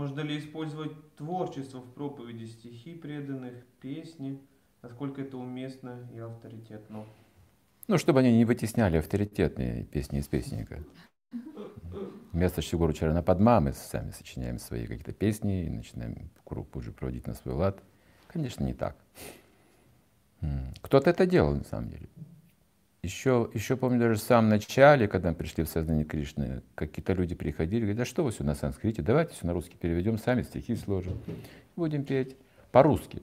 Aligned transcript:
Можно 0.00 0.20
ли 0.20 0.38
использовать 0.38 0.92
творчество 1.16 1.82
в 1.82 1.92
проповеди 1.92 2.46
стихи 2.46 2.94
преданных, 2.94 3.52
песни? 3.82 4.40
Насколько 4.80 5.20
это 5.20 5.36
уместно 5.36 6.08
и 6.14 6.18
авторитетно? 6.18 7.04
Ну, 7.86 7.98
чтобы 7.98 8.20
они 8.20 8.34
не 8.34 8.46
вытесняли 8.46 8.96
авторитетные 8.96 9.84
песни 9.84 10.20
из 10.20 10.26
песенника. 10.26 10.82
Вместо 12.32 12.62
Шигуру 12.62 12.94
Чарана 12.94 13.22
Падма 13.22 13.60
мы 13.60 13.74
сами 13.74 14.12
сочиняем 14.12 14.58
свои 14.58 14.86
какие-то 14.86 15.12
песни 15.12 15.66
и 15.66 15.68
начинаем 15.68 16.30
группу 16.46 16.78
уже 16.78 16.92
проводить 16.92 17.26
на 17.26 17.34
свой 17.34 17.54
лад. 17.54 17.82
Конечно, 18.28 18.64
не 18.64 18.72
так. 18.72 18.96
Кто-то 20.80 21.10
это 21.10 21.26
делал 21.26 21.54
на 21.54 21.64
самом 21.64 21.90
деле. 21.90 22.08
Еще, 23.02 23.50
еще 23.54 23.76
помню 23.76 23.98
даже 23.98 24.16
в 24.16 24.22
самом 24.22 24.50
начале, 24.50 25.08
когда 25.08 25.32
пришли 25.32 25.64
в 25.64 25.68
сознание 25.68 26.04
Кришны, 26.04 26.62
какие-то 26.74 27.14
люди 27.14 27.34
приходили, 27.34 27.80
говорят, 27.80 27.98
да 27.98 28.04
что 28.04 28.22
вы 28.22 28.30
все 28.30 28.44
на 28.44 28.54
санскрите, 28.54 29.00
давайте 29.00 29.32
все 29.32 29.46
на 29.46 29.54
русский 29.54 29.76
переведем, 29.78 30.18
сами 30.18 30.42
стихи 30.42 30.76
сложим, 30.76 31.18
будем 31.76 32.04
петь 32.04 32.36
по-русски. 32.72 33.22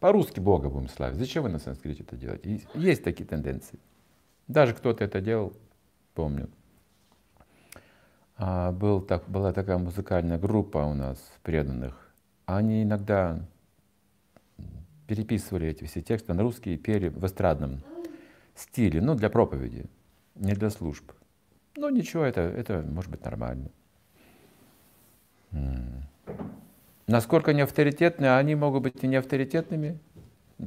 По-русски 0.00 0.40
Бога 0.40 0.70
будем 0.70 0.88
славить. 0.88 1.18
Зачем 1.18 1.42
вы 1.42 1.50
на 1.50 1.58
санскрите 1.58 2.04
это 2.04 2.16
делаете? 2.16 2.62
Есть 2.74 3.04
такие 3.04 3.26
тенденции. 3.26 3.78
Даже 4.48 4.74
кто-то 4.74 5.04
это 5.04 5.20
делал, 5.20 5.52
помню. 6.14 6.48
А, 8.36 8.72
был 8.72 9.02
так, 9.02 9.28
была 9.28 9.52
такая 9.52 9.76
музыкальная 9.76 10.38
группа 10.38 10.78
у 10.78 10.94
нас 10.94 11.18
преданных. 11.42 12.12
Они 12.46 12.82
иногда 12.82 13.40
переписывали 15.06 15.68
эти 15.68 15.84
все 15.84 16.00
тексты 16.00 16.32
на 16.32 16.42
русский 16.42 16.74
и 16.74 16.78
пели 16.78 17.08
в 17.08 17.24
эстрадном 17.24 17.82
стиле, 18.60 19.00
ну, 19.00 19.14
для 19.14 19.30
проповеди, 19.30 19.86
не 20.34 20.54
для 20.54 20.70
служб. 20.70 21.12
Ну, 21.76 21.88
ничего, 21.88 22.24
это, 22.24 22.40
это 22.40 22.82
может 22.82 23.10
быть 23.10 23.24
нормально. 23.24 23.70
Насколько 27.06 27.50
они 27.50 27.62
авторитетны, 27.62 28.36
они 28.36 28.54
могут 28.54 28.82
быть 28.82 29.02
и 29.02 29.06
не 29.06 29.16
авторитетными, 29.16 29.98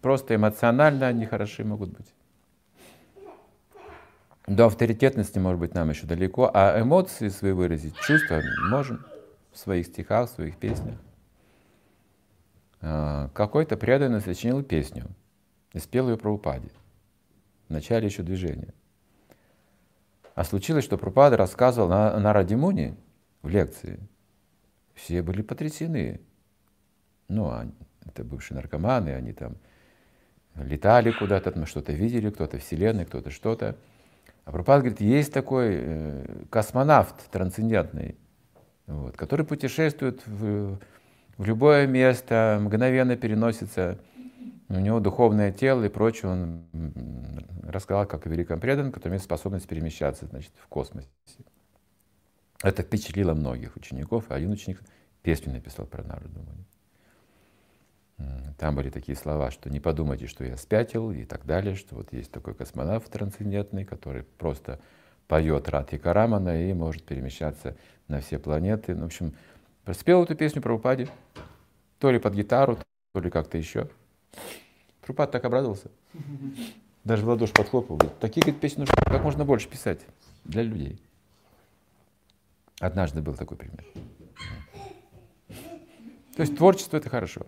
просто 0.00 0.34
эмоционально 0.34 1.06
они 1.08 1.26
хороши 1.26 1.64
могут 1.64 1.90
быть. 1.90 2.14
До 4.46 4.66
авторитетности, 4.66 5.38
может 5.38 5.60
быть, 5.60 5.74
нам 5.74 5.90
еще 5.90 6.06
далеко, 6.06 6.50
а 6.52 6.80
эмоции 6.80 7.28
свои 7.28 7.52
выразить, 7.52 7.94
чувства 7.96 8.42
можем 8.70 9.04
в 9.52 9.58
своих 9.58 9.86
стихах, 9.86 10.28
в 10.28 10.34
своих 10.34 10.56
песнях. 10.56 10.96
А, 12.80 13.28
какой-то 13.34 13.76
преданный 13.76 14.20
сочинил 14.20 14.62
песню 14.62 15.06
и 15.72 15.78
спел 15.78 16.08
ее 16.08 16.16
про 16.16 16.32
упаде 16.32 16.70
в 17.70 17.72
начале 17.72 18.06
еще 18.06 18.22
движения. 18.22 18.74
А 20.34 20.44
случилось, 20.44 20.84
что 20.84 20.98
Пропада 20.98 21.36
рассказывал 21.36 21.88
на, 21.88 22.18
на 22.18 22.32
Радимуне 22.32 22.96
в 23.42 23.48
лекции. 23.48 24.00
Все 24.94 25.22
были 25.22 25.40
потрясены. 25.42 26.20
Ну, 27.28 27.50
они, 27.50 27.72
это 28.04 28.24
бывшие 28.24 28.56
наркоманы, 28.56 29.10
они 29.10 29.32
там 29.32 29.56
летали 30.56 31.12
куда-то, 31.12 31.64
что-то 31.64 31.92
видели, 31.92 32.30
кто-то 32.30 32.58
вселенной, 32.58 33.04
кто-то 33.04 33.30
что-то. 33.30 33.76
А 34.44 34.50
Пропад 34.50 34.80
говорит, 34.80 35.00
есть 35.00 35.32
такой 35.32 35.68
э, 35.72 36.44
космонавт 36.50 37.30
трансцендентный, 37.30 38.16
вот, 38.88 39.16
который 39.16 39.46
путешествует 39.46 40.26
в, 40.26 40.76
в 41.36 41.44
любое 41.44 41.86
место, 41.86 42.58
мгновенно 42.60 43.16
переносится 43.16 43.98
у 44.70 44.78
него 44.78 45.00
духовное 45.00 45.50
тело 45.50 45.84
и 45.84 45.88
прочее, 45.88 46.30
он 46.30 46.64
рассказал, 47.70 48.06
как 48.06 48.26
о 48.26 48.28
великом 48.28 48.60
преданном, 48.60 48.92
который 48.92 49.12
имеет 49.12 49.22
способность 49.22 49.66
перемещаться 49.66 50.26
значит, 50.26 50.52
в 50.56 50.66
космосе. 50.68 51.08
Это 52.62 52.82
впечатлило 52.82 53.34
многих 53.34 53.76
учеников, 53.76 54.26
а 54.28 54.34
один 54.34 54.50
ученик 54.50 54.82
песню 55.22 55.52
написал 55.52 55.86
про 55.86 56.02
Нараду. 56.02 56.44
Там 58.58 58.76
были 58.76 58.90
такие 58.90 59.16
слова, 59.16 59.50
что 59.50 59.70
не 59.70 59.80
подумайте, 59.80 60.26
что 60.26 60.44
я 60.44 60.58
спятил 60.58 61.10
и 61.10 61.24
так 61.24 61.46
далее, 61.46 61.74
что 61.74 61.94
вот 61.96 62.12
есть 62.12 62.30
такой 62.30 62.54
космонавт 62.54 63.10
трансцендентный, 63.10 63.86
который 63.86 64.24
просто 64.24 64.78
поет 65.26 65.68
Рад 65.70 65.90
Карамана 66.02 66.68
и 66.68 66.74
может 66.74 67.04
перемещаться 67.04 67.76
на 68.08 68.20
все 68.20 68.38
планеты. 68.38 68.94
Ну, 68.94 69.02
в 69.02 69.06
общем, 69.06 69.34
спел 69.92 70.24
эту 70.24 70.34
песню 70.34 70.60
про 70.60 70.74
упаде, 70.74 71.08
то 71.98 72.10
ли 72.10 72.18
под 72.18 72.34
гитару, 72.34 72.78
то 73.14 73.20
ли 73.20 73.30
как-то 73.30 73.56
еще. 73.56 73.88
Трупат 75.00 75.30
так 75.30 75.44
обрадовался. 75.44 75.90
Даже 77.04 77.24
в 77.24 77.28
ладоши 77.28 77.52
подхлопал. 77.52 77.96
Говорит, 77.96 78.18
такие 78.18 78.42
говорит, 78.42 78.60
песни 78.60 78.80
нужно 78.80 78.94
как 78.96 79.22
можно 79.22 79.44
больше 79.44 79.68
писать 79.68 80.00
для 80.44 80.62
людей. 80.62 81.00
Однажды 82.78 83.22
был 83.22 83.34
такой 83.34 83.56
пример. 83.56 83.84
То 86.36 86.42
есть 86.42 86.56
творчество 86.56 86.96
это 86.96 87.08
хорошо. 87.08 87.46